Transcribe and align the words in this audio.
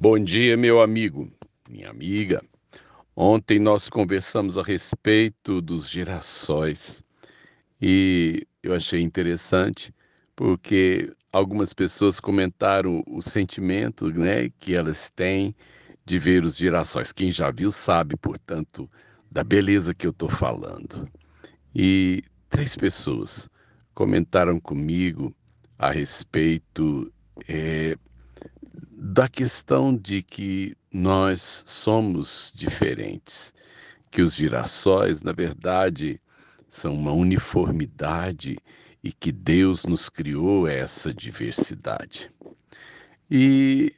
Bom 0.00 0.16
dia, 0.16 0.56
meu 0.56 0.80
amigo, 0.80 1.28
minha 1.68 1.90
amiga. 1.90 2.40
Ontem 3.16 3.58
nós 3.58 3.90
conversamos 3.90 4.56
a 4.56 4.62
respeito 4.62 5.60
dos 5.60 5.90
girassóis 5.90 7.02
e 7.82 8.46
eu 8.62 8.72
achei 8.74 9.00
interessante 9.00 9.92
porque 10.36 11.12
algumas 11.32 11.72
pessoas 11.74 12.20
comentaram 12.20 13.02
o 13.08 13.20
sentimento 13.20 14.08
né, 14.12 14.50
que 14.60 14.72
elas 14.72 15.10
têm 15.10 15.52
de 16.04 16.16
ver 16.16 16.44
os 16.44 16.56
girassóis. 16.56 17.12
Quem 17.12 17.32
já 17.32 17.50
viu 17.50 17.72
sabe, 17.72 18.16
portanto, 18.16 18.88
da 19.28 19.42
beleza 19.42 19.92
que 19.92 20.06
eu 20.06 20.12
estou 20.12 20.28
falando. 20.28 21.10
E 21.74 22.22
três 22.48 22.76
pessoas 22.76 23.50
comentaram 23.92 24.60
comigo 24.60 25.34
a 25.76 25.90
respeito 25.90 27.12
é, 27.48 27.96
da 29.00 29.28
questão 29.28 29.96
de 29.96 30.22
que 30.22 30.76
nós 30.92 31.62
somos 31.66 32.52
diferentes, 32.54 33.52
que 34.10 34.20
os 34.20 34.34
girassóis, 34.34 35.22
na 35.22 35.32
verdade, 35.32 36.20
são 36.68 36.94
uma 36.94 37.12
uniformidade 37.12 38.58
e 39.02 39.12
que 39.12 39.30
Deus 39.30 39.86
nos 39.86 40.08
criou 40.08 40.66
essa 40.66 41.14
diversidade. 41.14 42.28
E 43.30 43.94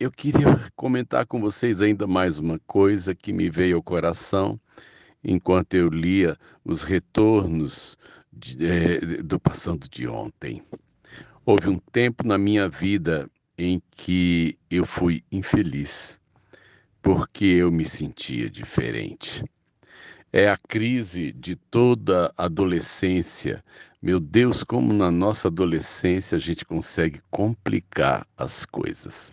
eu 0.00 0.10
queria 0.10 0.60
comentar 0.74 1.24
com 1.24 1.40
vocês 1.40 1.80
ainda 1.80 2.06
mais 2.08 2.40
uma 2.40 2.58
coisa 2.66 3.14
que 3.14 3.32
me 3.32 3.48
veio 3.48 3.76
ao 3.76 3.82
coração 3.82 4.60
enquanto 5.22 5.74
eu 5.74 5.88
lia 5.88 6.36
os 6.64 6.82
retornos 6.82 7.96
de, 8.32 8.66
é, 8.66 9.22
do 9.22 9.38
passando 9.38 9.88
de 9.88 10.08
ontem. 10.08 10.62
Houve 11.44 11.68
um 11.68 11.78
tempo 11.78 12.26
na 12.26 12.36
minha 12.36 12.68
vida 12.68 13.30
em 13.58 13.80
que 13.96 14.58
eu 14.70 14.84
fui 14.84 15.24
infeliz, 15.32 16.20
porque 17.00 17.44
eu 17.44 17.70
me 17.70 17.84
sentia 17.84 18.50
diferente. 18.50 19.44
É 20.32 20.48
a 20.48 20.56
crise 20.56 21.32
de 21.32 21.56
toda 21.56 22.32
adolescência. 22.36 23.64
Meu 24.02 24.20
Deus, 24.20 24.62
como 24.62 24.92
na 24.92 25.10
nossa 25.10 25.48
adolescência 25.48 26.36
a 26.36 26.38
gente 26.38 26.64
consegue 26.64 27.20
complicar 27.30 28.26
as 28.36 28.66
coisas. 28.66 29.32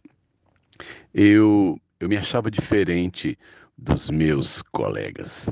Eu, 1.14 1.78
eu 2.00 2.08
me 2.08 2.16
achava 2.16 2.50
diferente 2.50 3.38
dos 3.78 4.10
meus 4.10 4.62
colegas. 4.62 5.50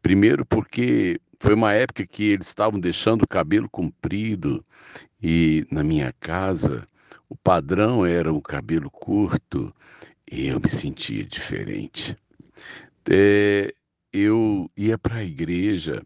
Primeiro, 0.00 0.46
porque 0.46 1.20
foi 1.40 1.54
uma 1.54 1.72
época 1.72 2.06
que 2.06 2.24
eles 2.24 2.46
estavam 2.46 2.78
deixando 2.78 3.22
o 3.22 3.28
cabelo 3.28 3.68
comprido 3.68 4.64
e 5.20 5.66
na 5.70 5.82
minha 5.82 6.14
casa 6.20 6.86
o 7.28 7.36
padrão 7.36 8.04
era 8.06 8.32
o 8.32 8.40
cabelo 8.40 8.90
curto 8.90 9.74
e 10.30 10.46
eu 10.46 10.60
me 10.60 10.68
sentia 10.68 11.24
diferente. 11.24 12.16
É, 13.10 13.72
eu 14.12 14.70
ia 14.76 14.98
para 14.98 15.16
a 15.16 15.24
igreja, 15.24 16.02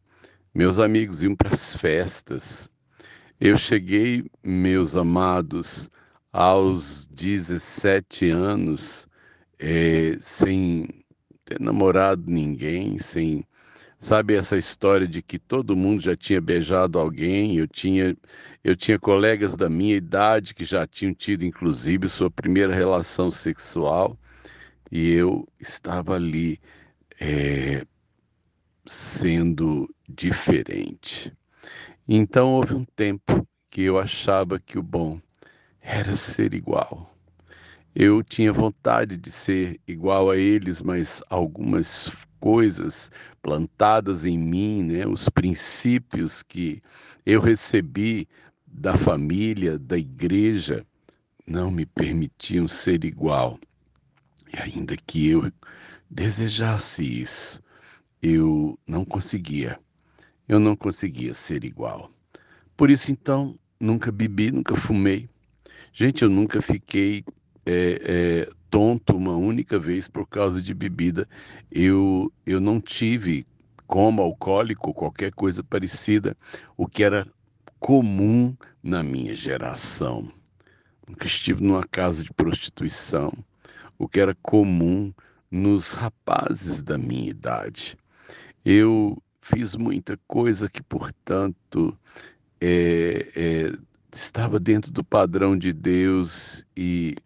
meus 0.55 0.79
amigos 0.79 1.23
iam 1.23 1.35
para 1.35 1.53
as 1.55 1.77
festas. 1.77 2.69
Eu 3.41 3.57
cheguei, 3.57 4.25
meus 4.45 4.97
amados, 4.97 5.91
aos 6.33 7.07
17 7.09 8.29
anos, 8.31 9.09
é, 9.59 10.17
sem 10.21 10.87
ter 11.45 11.61
namorado 11.61 12.31
ninguém, 12.31 12.99
sem 12.99 13.45
Sabe 14.03 14.35
essa 14.35 14.57
história 14.57 15.07
de 15.07 15.21
que 15.21 15.39
todo 15.39 15.77
mundo 15.77 16.01
já 16.01 16.17
tinha 16.17 16.41
beijado 16.41 16.99
alguém? 16.99 17.59
Eu 17.59 17.69
tinha, 17.69 18.17
eu 18.65 18.75
tinha 18.75 18.99
colegas 18.99 19.55
da 19.55 19.69
minha 19.69 19.95
idade 19.95 20.55
que 20.55 20.65
já 20.65 20.87
tinham 20.87 21.13
tido, 21.13 21.45
inclusive, 21.45 22.09
sua 22.09 22.31
primeira 22.31 22.75
relação 22.75 23.31
sexual, 23.31 24.19
e 24.91 25.11
eu 25.11 25.47
estava 25.61 26.15
ali 26.15 26.59
é, 27.21 27.85
sendo 28.87 29.87
diferente. 30.09 31.31
Então 32.09 32.55
houve 32.55 32.75
um 32.75 32.85
tempo 32.85 33.47
que 33.71 33.83
eu 33.83 33.99
achava 33.99 34.59
que 34.59 34.79
o 34.79 34.83
bom 34.83 35.21
era 35.79 36.15
ser 36.15 36.55
igual. 36.55 37.15
Eu 37.95 38.23
tinha 38.23 38.51
vontade 38.51 39.19
de 39.19 39.31
ser 39.31 39.79
igual 39.87 40.31
a 40.31 40.39
eles, 40.39 40.81
mas 40.81 41.23
algumas 41.29 42.27
coisas 42.41 43.11
plantadas 43.43 44.25
em 44.25 44.39
mim, 44.39 44.83
né, 44.83 45.07
os 45.07 45.29
princípios 45.29 46.43
que 46.43 46.83
eu 47.25 47.41
recebi 47.41 48.27
da 48.67 48.97
família, 48.97 49.79
da 49.79 49.99
igreja, 49.99 50.85
não 51.47 51.71
me 51.71 51.85
permitiam 51.85 52.67
ser 52.67 53.05
igual. 53.05 53.59
E 54.53 54.59
ainda 54.61 54.97
que 54.97 55.29
eu 55.29 55.53
desejasse 56.11 57.05
isso, 57.05 57.63
eu 58.23 58.79
não 58.87 59.05
conseguia. 59.05 59.79
Eu 60.49 60.59
não 60.59 60.75
conseguia 60.75 61.35
ser 61.35 61.65
igual. 61.65 62.11
Por 62.77 62.91
isso, 62.91 63.13
então, 63.13 63.59
nunca 63.79 64.11
bebi, 64.11 64.51
nunca 64.51 64.75
fumei. 64.75 65.29
Gente, 65.93 66.23
eu 66.23 66.31
nunca 66.31 66.63
fiquei 66.63 67.25
é, 67.67 68.47
é, 68.47 68.51
tonto 68.71 69.17
uma 69.17 69.37
única 69.37 69.79
vez 69.79 70.09
por 70.09 70.27
causa 70.27 70.63
de 70.63 70.73
bebida. 70.73 71.29
Eu, 71.71 72.33
eu 72.47 72.61
não 72.61 72.81
tive 72.81 73.47
como 73.87 74.23
alcoólico, 74.23 74.95
qualquer 74.95 75.33
coisa 75.33 75.65
parecida, 75.65 76.37
o 76.77 76.87
que 76.87 77.03
era 77.03 77.27
comum 77.81 78.57
na 78.83 79.03
minha 79.03 79.35
geração. 79.35 80.31
Nunca 81.09 81.27
estive 81.27 81.63
numa 81.63 81.85
casa 81.85 82.23
de 82.23 82.33
prostituição, 82.33 83.33
o 83.99 84.09
que 84.09 84.21
era 84.21 84.35
comum 84.43 85.13
nos 85.51 85.93
rapazes 85.93 86.83
da 86.83 86.97
minha 86.97 87.29
idade. 87.29 87.97
Eu 88.65 89.21
fiz 89.41 89.75
muita 89.75 90.17
coisa 90.29 90.69
que, 90.69 90.83
portanto, 90.83 91.99
é, 92.61 93.29
é, 93.35 93.73
estava 94.13 94.61
dentro 94.61 94.93
do 94.93 95.03
padrão 95.03 95.57
de 95.59 95.73
Deus 95.73 96.65
e 96.77 97.17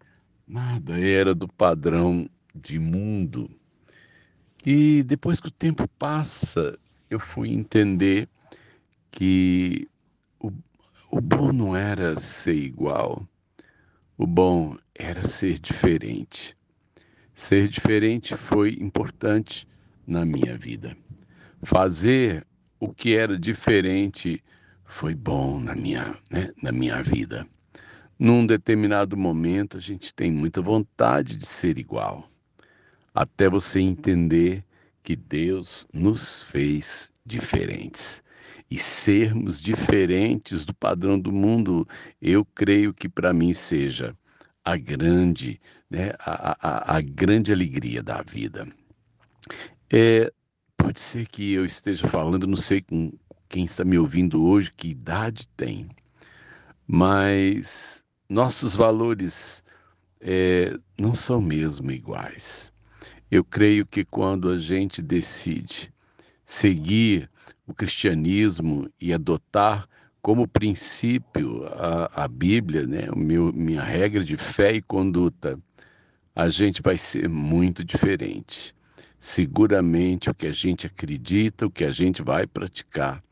Nada 0.47 1.01
era 1.01 1.35
do 1.35 1.49
padrão 1.49 2.29
de 2.55 2.79
mundo. 2.79 3.51
E 4.65 5.03
depois 5.03 5.41
que 5.41 5.49
o 5.49 5.51
tempo 5.51 5.89
passa, 5.99 6.79
eu 7.09 7.19
fui 7.19 7.51
entender 7.51 8.29
que 9.11 9.89
o, 10.39 10.51
o 11.11 11.21
bom 11.21 11.53
não 11.53 11.77
era 11.77 12.17
ser 12.17 12.55
igual, 12.55 13.27
o 14.19 14.27
bom 14.27 14.77
era 14.95 15.23
ser 15.23 15.59
diferente. 15.59 16.57
Ser 17.35 17.67
diferente 17.69 18.37
foi 18.37 18.77
importante 18.81 19.67
na 20.07 20.25
minha 20.25 20.57
vida. 20.57 20.97
Fazer 21.63 22.47
o 22.79 22.93
que 22.93 23.17
era 23.17 23.39
diferente 23.39 24.43
foi 24.85 25.15
bom 25.15 25.59
na 25.59 25.75
minha, 25.75 26.15
né, 26.31 26.51
na 26.63 26.71
minha 26.71 27.03
vida. 27.03 27.47
Num 28.19 28.47
determinado 28.47 29.17
momento, 29.17 29.77
a 29.77 29.81
gente 29.81 30.15
tem 30.15 30.31
muita 30.31 30.63
vontade 30.63 31.37
de 31.37 31.47
ser 31.47 31.79
igual, 31.79 32.31
até 33.13 33.49
você 33.49 33.81
entender 33.81 34.65
que 35.03 35.17
Deus 35.17 35.87
nos 35.93 36.45
fez 36.45 37.11
diferentes. 37.27 38.23
E 38.71 38.79
sermos 38.79 39.61
diferentes 39.61 40.65
do 40.65 40.75
padrão 40.75 41.19
do 41.19 41.33
mundo, 41.33 41.87
eu 42.21 42.45
creio 42.45 42.95
que 42.95 43.09
para 43.09 43.33
mim 43.33 43.53
seja 43.53 44.17
a 44.65 44.77
grande, 44.77 45.61
né, 45.91 46.13
a, 46.19 46.95
a, 46.95 46.97
a 46.97 47.01
grande 47.01 47.53
alegria 47.53 48.03
da 48.03 48.23
vida. 48.23 48.67
É, 49.93 50.33
pode 50.77 51.01
ser 51.01 51.27
que 51.27 51.53
eu 51.53 51.65
esteja 51.65 52.09
falando, 52.09 52.47
não 52.47 52.57
sei 52.57 52.81
com 52.81 53.13
quem 53.49 53.65
está 53.65 53.85
me 53.85 53.99
ouvindo 53.99 54.45
hoje, 54.45 54.73
que 54.73 54.89
idade 54.89 55.47
tem, 55.57 55.89
mas 56.87 58.05
nossos 58.29 58.75
valores 58.75 59.65
é, 60.21 60.77
não 60.99 61.15
são 61.15 61.41
mesmo 61.41 61.91
iguais. 61.91 62.73
Eu 63.31 63.45
creio 63.45 63.87
que 63.87 64.05
quando 64.05 64.49
a 64.49 64.59
gente 64.59 65.03
decide 65.03 65.93
seguir 66.45 67.31
o 67.67 67.75
cristianismo 67.75 68.89
e 69.01 69.13
adotar 69.13 69.89
como 70.21 70.49
princípio 70.49 71.67
a, 71.67 72.25
a 72.25 72.29
Bíblia, 72.29 72.87
né, 72.87 73.09
meu, 73.15 73.53
minha 73.53 73.83
regra 73.83 74.25
de 74.25 74.37
fé 74.37 74.73
e 74.73 74.83
conduta, 74.83 75.59
a 76.35 76.49
gente 76.49 76.81
vai 76.83 76.97
ser 76.97 77.29
muito 77.29 77.85
diferente. 77.85 78.75
Seguramente 79.21 80.31
o 80.31 80.35
que 80.35 80.47
a 80.47 80.53
gente 80.53 80.87
acredita, 80.87 81.67
o 81.67 81.71
que 81.71 81.85
a 81.85 81.93
gente 81.93 82.23
vai 82.23 82.47
praticar, 82.47 83.23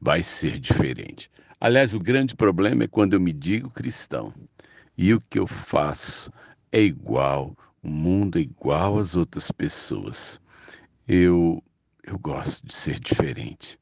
vai 0.00 0.22
ser 0.22 0.58
diferente. 0.58 1.30
Aliás, 1.60 1.94
o 1.94 2.00
grande 2.00 2.34
problema 2.34 2.84
é 2.84 2.88
quando 2.88 3.14
eu 3.14 3.20
me 3.20 3.32
digo 3.32 3.70
cristão 3.70 4.32
e 4.96 5.14
o 5.14 5.20
que 5.20 5.38
eu 5.38 5.46
faço 5.46 6.30
é 6.70 6.80
igual, 6.80 7.56
o 7.82 7.88
mundo 7.88 8.38
é 8.38 8.42
igual 8.42 8.98
às 8.98 9.16
outras 9.16 9.50
pessoas. 9.50 10.40
Eu, 11.08 11.62
eu 12.02 12.18
gosto 12.18 12.66
de 12.66 12.74
ser 12.74 13.00
diferente. 13.00 13.78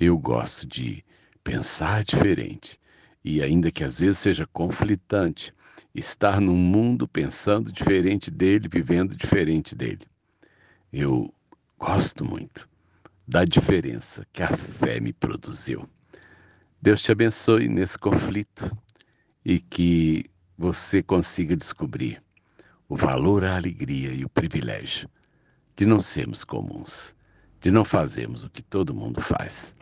Eu 0.00 0.16
gosto 0.18 0.66
de 0.66 1.04
pensar 1.44 2.04
diferente. 2.04 2.78
E 3.24 3.42
ainda 3.42 3.70
que 3.70 3.84
às 3.84 4.00
vezes 4.00 4.18
seja 4.18 4.46
conflitante, 4.46 5.52
estar 5.94 6.40
num 6.40 6.56
mundo 6.56 7.06
pensando 7.06 7.72
diferente 7.72 8.30
dele, 8.30 8.68
vivendo 8.68 9.16
diferente 9.16 9.74
dele. 9.74 10.06
Eu 10.92 11.32
gosto 11.78 12.24
muito 12.24 12.68
da 13.28 13.44
diferença 13.44 14.26
que 14.32 14.42
a 14.42 14.48
fé 14.48 14.98
me 14.98 15.12
produziu. 15.12 15.86
Deus 16.80 17.02
te 17.02 17.12
abençoe 17.12 17.68
nesse 17.68 17.98
conflito 17.98 18.74
e 19.44 19.60
que 19.60 20.24
você 20.56 21.02
consiga 21.02 21.54
descobrir 21.54 22.22
o 22.88 22.96
valor, 22.96 23.44
a 23.44 23.54
alegria 23.54 24.14
e 24.14 24.24
o 24.24 24.30
privilégio 24.30 25.10
de 25.76 25.84
não 25.84 26.00
sermos 26.00 26.42
comuns, 26.42 27.14
de 27.60 27.70
não 27.70 27.84
fazermos 27.84 28.44
o 28.44 28.50
que 28.50 28.62
todo 28.62 28.94
mundo 28.94 29.20
faz, 29.20 29.76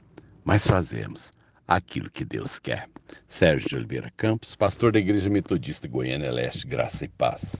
mas 0.45 0.67
fazemos 0.67 1.31
aquilo 1.69 2.11
que 2.11 2.25
Deus 2.25 2.59
quer. 2.59 2.89
Sérgio 3.29 3.69
de 3.69 3.77
Oliveira 3.77 4.13
Campos, 4.17 4.57
pastor 4.57 4.91
da 4.91 4.99
Igreja 4.99 5.31
Metodista 5.31 5.87
Goiânia 5.87 6.33
Leste, 6.33 6.67
Graça 6.67 7.05
e 7.05 7.09
Paz. 7.09 7.55